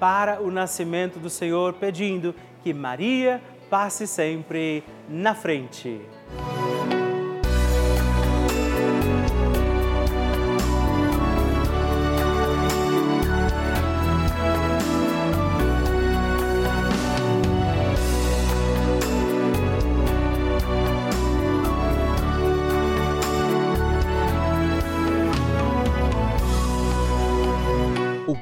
[0.00, 6.00] para o nascimento do Senhor, pedindo que Maria passe sempre na frente.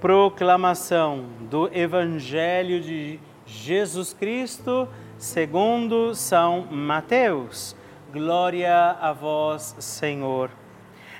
[0.00, 7.74] Proclamação do Evangelho de Jesus Cristo segundo São Mateus.
[8.12, 10.50] Glória a vós, Senhor.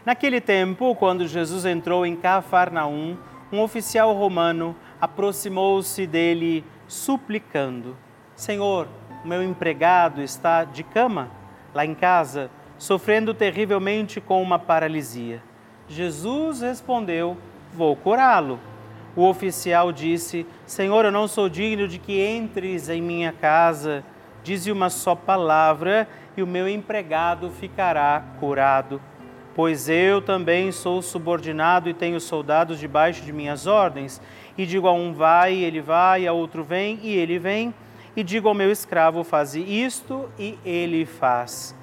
[0.06, 3.16] Naquele tempo, quando Jesus entrou em Cafarnaum,
[3.52, 7.96] um oficial romano aproximou-se dele, suplicando:
[8.36, 8.86] Senhor,
[9.24, 11.30] meu empregado está de cama
[11.74, 15.42] lá em casa sofrendo terrivelmente com uma paralisia.
[15.88, 17.36] Jesus respondeu:
[17.74, 18.58] Vou curá-lo.
[19.18, 24.04] O oficial disse: Senhor, eu não sou digno de que entres em minha casa.
[24.44, 29.02] Dize uma só palavra e o meu empregado ficará curado.
[29.56, 34.22] Pois eu também sou subordinado e tenho soldados debaixo de minhas ordens.
[34.56, 37.74] E digo a um vai, ele vai, a outro vem, e ele vem.
[38.14, 41.76] E digo ao meu escravo, faze isto, e ele faz.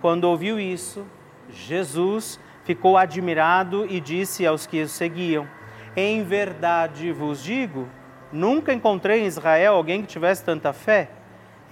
[0.00, 1.04] Quando ouviu isso,
[1.50, 5.57] Jesus ficou admirado e disse aos que o seguiam:
[6.00, 7.88] Em verdade vos digo,
[8.32, 11.10] nunca encontrei em Israel alguém que tivesse tanta fé.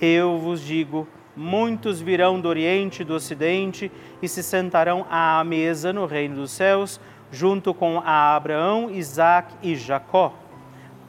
[0.00, 1.06] Eu vos digo:
[1.36, 3.88] muitos virão do Oriente e do Ocidente
[4.20, 10.34] e se sentarão à mesa no reino dos céus, junto com Abraão, Isaque e Jacó.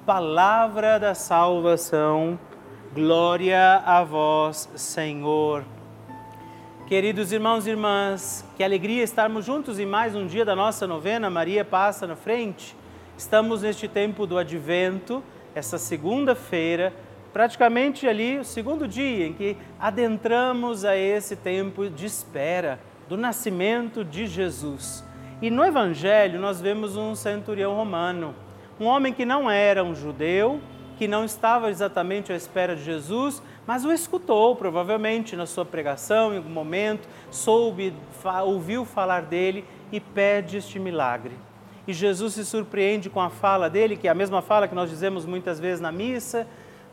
[0.06, 2.40] Palavra da salvação,
[2.94, 5.66] glória a vós, Senhor.
[6.86, 11.32] Queridos irmãos e irmãs, que alegria estarmos juntos em mais um dia da nossa novena
[11.32, 12.77] Maria Passa na Frente.
[13.18, 15.24] Estamos neste tempo do Advento,
[15.56, 16.94] essa segunda-feira,
[17.34, 24.06] praticamente ali o segundo dia em que adentramos a esse tempo de espera do nascimento
[24.06, 25.04] de Jesus.
[25.42, 28.36] E no Evangelho nós vemos um centurião romano,
[28.80, 30.62] um homem que não era um judeu,
[30.96, 36.36] que não estava exatamente à espera de Jesus, mas o escutou provavelmente na sua pregação
[36.36, 37.96] em algum momento, soube,
[38.46, 41.47] ouviu falar dele e pede este milagre.
[41.88, 44.90] E Jesus se surpreende com a fala dele, que é a mesma fala que nós
[44.90, 46.46] dizemos muitas vezes na missa,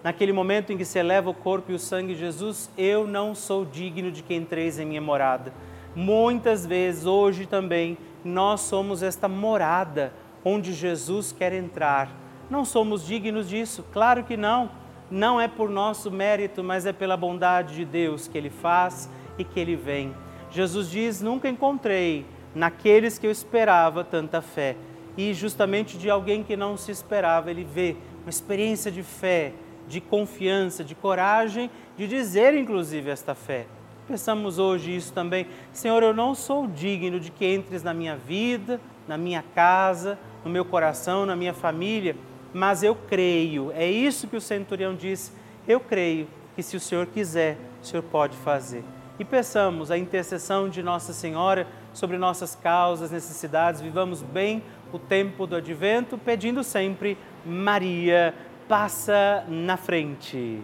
[0.02, 3.34] naquele momento em que se eleva o corpo e o sangue de Jesus, eu não
[3.34, 5.52] sou digno de que entreis em minha morada.
[5.96, 10.12] Muitas vezes, hoje também, nós somos esta morada
[10.44, 12.08] onde Jesus quer entrar.
[12.48, 13.84] Não somos dignos disso?
[13.92, 14.70] Claro que não
[15.10, 19.08] não é por nosso mérito, mas é pela bondade de Deus que Ele faz
[19.38, 20.14] e que Ele vem.
[20.50, 24.76] Jesus diz: Nunca encontrei naqueles que eu esperava tanta fé.
[25.16, 29.52] E justamente de alguém que não se esperava, ele vê uma experiência de fé,
[29.88, 33.66] de confiança, de coragem, de dizer inclusive esta fé.
[34.06, 35.46] Pensamos hoje isso também.
[35.72, 40.50] Senhor, eu não sou digno de que entres na minha vida, na minha casa, no
[40.50, 42.14] meu coração, na minha família
[42.54, 43.72] mas eu creio.
[43.72, 45.32] É isso que o centurião disse.
[45.66, 48.84] Eu creio que se o Senhor quiser, o Senhor pode fazer.
[49.18, 53.80] E peçamos a intercessão de Nossa Senhora sobre nossas causas, necessidades.
[53.80, 58.34] Vivamos bem o tempo do advento, pedindo sempre: Maria,
[58.68, 60.60] passa na frente.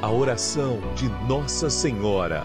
[0.00, 2.44] A oração de Nossa Senhora.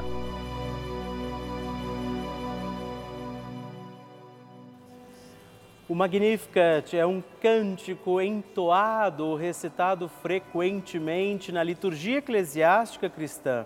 [5.88, 13.66] O Magnificat é um cântico entoado ou recitado frequentemente na liturgia eclesiástica cristã.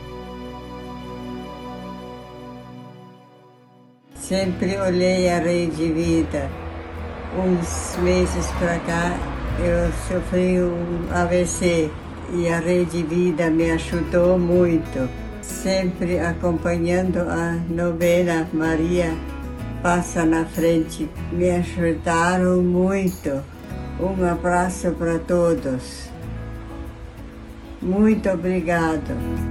[4.31, 6.49] Sempre olhei a rede vida.
[7.37, 9.17] Uns meses para cá
[9.59, 11.91] eu sofri um AVC
[12.33, 15.09] e a Rede Vida me ajudou muito,
[15.41, 19.13] sempre acompanhando a novena Maria
[19.83, 21.09] Passa na Frente.
[21.33, 23.43] Me ajudaram muito.
[23.99, 26.09] Um abraço para todos.
[27.81, 29.50] Muito obrigado.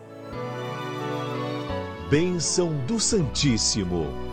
[2.10, 4.31] Bênção do Santíssimo.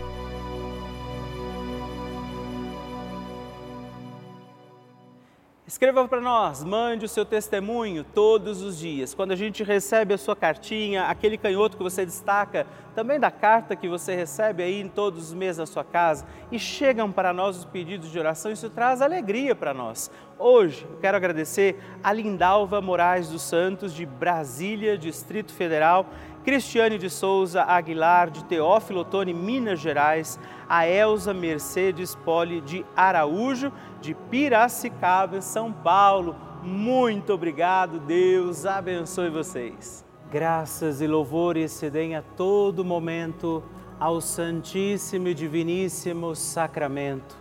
[5.79, 9.15] Escreva para nós, mande o seu testemunho todos os dias.
[9.15, 13.77] Quando a gente recebe a sua cartinha, aquele canhoto que você destaca, também da carta
[13.77, 17.59] que você recebe aí em todos os meses na sua casa, e chegam para nós
[17.59, 20.11] os pedidos de oração, isso traz alegria para nós.
[20.37, 26.07] Hoje, eu quero agradecer a Lindalva Moraes dos Santos, de Brasília, Distrito Federal,
[26.49, 33.71] Cristiane de Souza Aguilar, de Teófilo Otoni, Minas Gerais, a Elza Mercedes Poli, de Araújo,
[34.01, 36.35] de Piracicaba, São Paulo.
[36.63, 40.03] Muito obrigado, Deus abençoe vocês.
[40.33, 43.63] Graças e louvores se deem a todo momento
[44.01, 47.37] ao Santíssimo e Diviníssimo Sacramento.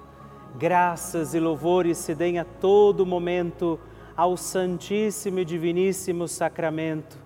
[0.60, 3.80] Graças e louvores se deem a todo momento
[4.18, 7.26] ao Santíssimo e Diviníssimo Sacramento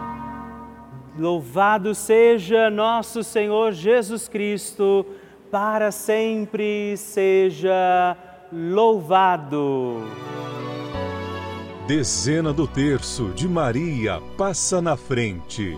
[1.17, 5.05] Louvado seja nosso Senhor Jesus Cristo,
[5.51, 8.15] para sempre seja
[8.51, 9.97] louvado.
[11.85, 15.77] Dezena do terço de Maria passa na frente.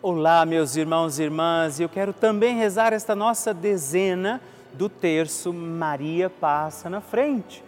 [0.00, 4.40] Olá, meus irmãos e irmãs, eu quero também rezar esta nossa dezena
[4.72, 7.67] do terço Maria passa na frente.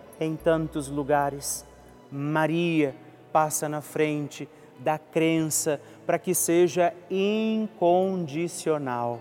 [0.21, 1.65] em tantos lugares.
[2.11, 2.95] Maria
[3.33, 4.47] passa na frente
[4.79, 9.19] da crença para que seja incondicional.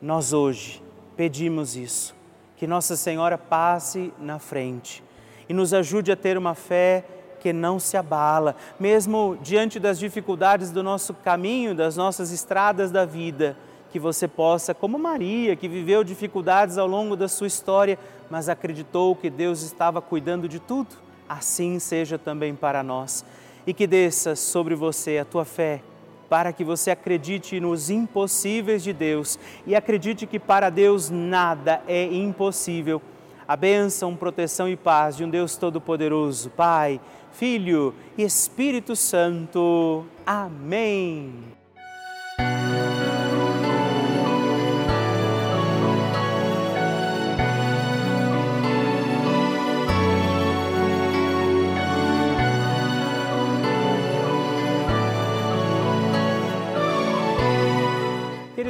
[0.00, 0.82] Nós hoje
[1.16, 2.14] pedimos isso,
[2.56, 5.04] que Nossa Senhora passe na frente
[5.48, 7.04] e nos ajude a ter uma fé
[7.38, 13.04] que não se abala, mesmo diante das dificuldades do nosso caminho, das nossas estradas da
[13.04, 13.56] vida
[13.90, 17.98] que você possa, como Maria, que viveu dificuldades ao longo da sua história,
[18.30, 20.96] mas acreditou que Deus estava cuidando de tudo,
[21.28, 23.24] assim seja também para nós.
[23.66, 25.82] E que desça sobre você a tua fé,
[26.28, 32.04] para que você acredite nos impossíveis de Deus e acredite que para Deus nada é
[32.04, 33.02] impossível.
[33.46, 37.00] A bênção, proteção e paz de um Deus Todo-Poderoso, Pai,
[37.32, 40.06] Filho e Espírito Santo.
[40.24, 41.59] Amém.